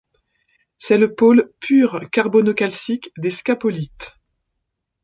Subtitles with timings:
[0.79, 4.15] C'est le pôle pur carbono-calcique des scapolites.